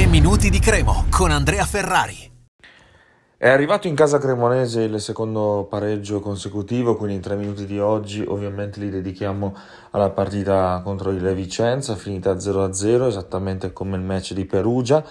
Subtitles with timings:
[0.00, 2.32] 3 minuti di Cremo con Andrea Ferrari.
[3.36, 8.24] È arrivato in casa cremonese il secondo pareggio consecutivo, quindi in tre minuti di oggi
[8.26, 9.54] ovviamente li dedichiamo
[9.90, 15.04] alla partita contro il Vicenza, finita 0-0, esattamente come il match di Perugia.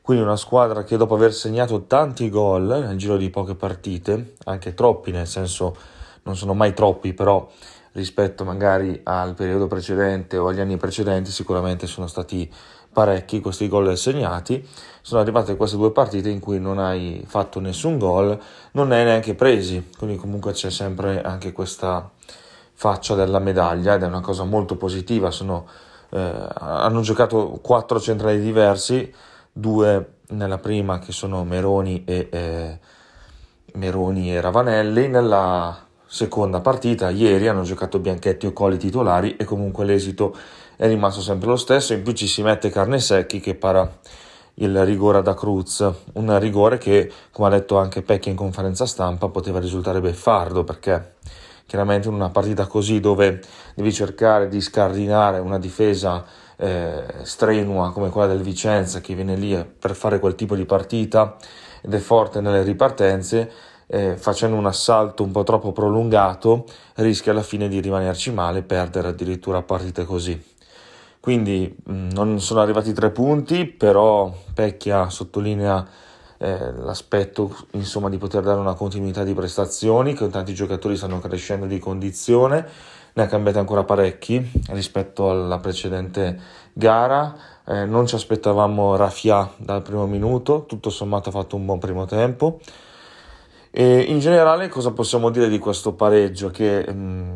[0.00, 4.74] Quindi una squadra che dopo aver segnato tanti gol nel giro di poche partite, anche
[4.74, 5.76] troppi, nel senso
[6.22, 7.50] non sono mai troppi, però
[7.96, 12.48] rispetto magari al periodo precedente o agli anni precedenti sicuramente sono stati
[12.92, 14.66] parecchi questi gol segnati.
[15.00, 18.38] Sono arrivate queste due partite in cui non hai fatto nessun gol
[18.72, 22.10] non ne hai neanche presi quindi comunque c'è sempre anche questa
[22.74, 25.30] faccia della medaglia ed è una cosa molto positiva.
[25.30, 25.66] Sono,
[26.10, 29.12] eh, hanno giocato quattro centrali diversi
[29.50, 32.78] due nella prima che sono Meroni e eh,
[33.74, 37.10] Meroni e Ravanelli nella seconda partita.
[37.10, 40.34] Ieri hanno giocato Bianchetti e Coli titolari e comunque l'esito
[40.76, 41.92] è rimasto sempre lo stesso.
[41.92, 43.90] In più ci si mette Carne Secchi che para
[44.58, 49.28] il rigore da Cruz, un rigore che, come ha detto anche Pecchia in conferenza stampa,
[49.28, 51.14] poteva risultare beffardo perché
[51.66, 53.40] chiaramente in una partita così dove
[53.74, 56.24] devi cercare di scardinare una difesa
[56.56, 61.36] eh, strenua come quella del Vicenza che viene lì per fare quel tipo di partita
[61.82, 63.50] ed è forte nelle ripartenze
[63.86, 68.62] eh, facendo un assalto un po' troppo prolungato, rischia alla fine di rimanerci male e
[68.62, 70.54] perdere addirittura partite così.
[71.20, 75.86] Quindi mm, non sono arrivati tre punti, però Pecchia sottolinea
[76.38, 81.66] eh, l'aspetto insomma, di poter dare una continuità di prestazioni, che tanti giocatori stanno crescendo
[81.66, 82.66] di condizione,
[83.12, 86.38] ne ha cambiati ancora parecchi rispetto alla precedente
[86.72, 87.34] gara.
[87.66, 92.04] Eh, non ci aspettavamo Rafia dal primo minuto, tutto sommato ha fatto un buon primo
[92.04, 92.60] tempo.
[93.78, 96.48] E in generale cosa possiamo dire di questo pareggio?
[96.48, 97.30] Che mh, mm,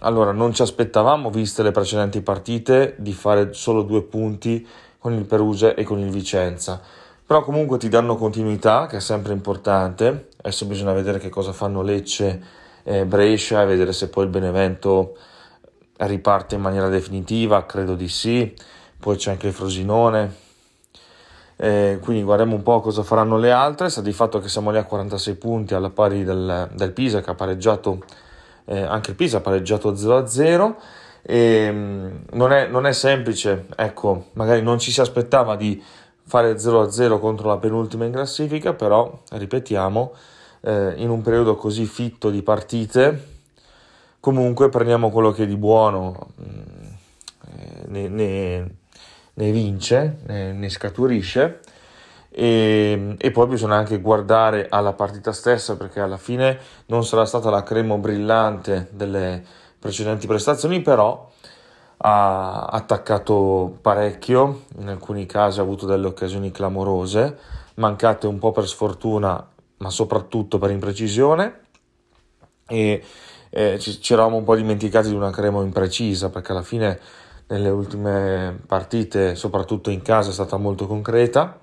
[0.00, 5.24] allora non ci aspettavamo, viste le precedenti partite, di fare solo due punti con il
[5.24, 6.82] Perugia e con il Vicenza.
[7.24, 10.28] Però comunque ti danno continuità, che è sempre importante.
[10.42, 12.42] Adesso bisogna vedere che cosa fanno Lecce
[12.82, 15.16] e Brescia e vedere se poi il Benevento
[15.96, 18.54] riparte in maniera definitiva, credo di sì.
[18.98, 20.30] Poi c'è anche il Frosinone,
[21.62, 23.90] eh, quindi guardiamo un po' cosa faranno le altre.
[23.90, 27.28] Sta di fatto che siamo lì a 46 punti alla pari del, del Pisa che
[27.28, 28.02] ha pareggiato,
[28.64, 30.74] eh, anche il Pisa ha pareggiato 0-0.
[31.20, 35.82] E, mm, non, è, non è semplice, ecco, magari non ci si aspettava di
[36.24, 40.12] fare 0-0 contro la penultima in classifica, però ripetiamo,
[40.62, 43.26] eh, in un periodo così fitto di partite,
[44.18, 46.84] comunque prendiamo quello che è di buono, mm,
[47.48, 48.70] eh, ne, ne,
[49.40, 51.60] ne vince, ne, ne scaturisce.
[52.30, 57.50] E, e, poi bisogna anche guardare alla partita stessa perché alla fine non sarà stata
[57.50, 59.42] la crema brillante delle
[59.80, 61.28] precedenti prestazioni però
[61.98, 64.64] ha attaccato parecchio.
[64.78, 67.38] In alcuni casi ha avuto delle occasioni clamorose
[67.74, 71.60] mancate un po' per sfortuna ma soprattutto per imprecisione.
[72.68, 73.02] E
[73.50, 77.00] eh, ci, ci eravamo un po' dimenticati di una crema imprecisa perché alla fine
[77.50, 81.58] nelle ultime partite, soprattutto in casa, è stata molto concreta.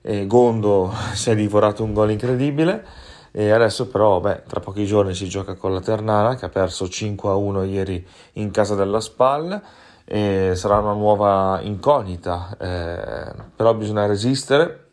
[0.00, 2.84] E Gondo si è divorato un gol incredibile.
[3.30, 6.84] E adesso però beh, tra pochi giorni si gioca con la Ternana che ha perso
[6.84, 9.62] 5-1 ieri in casa della SPAL.
[10.04, 14.88] E sarà una nuova incognita eh, però bisogna resistere.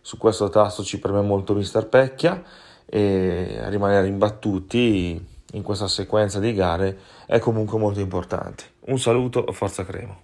[0.00, 2.42] Su questo tasto ci preme molto Mister Pecchia.
[2.84, 8.64] E rimanere imbattuti in questa sequenza di gare è comunque molto importante.
[8.86, 10.22] Un saluto, forza Cremo.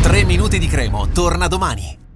[0.00, 2.07] 3 minuti di Cremo, torna domani.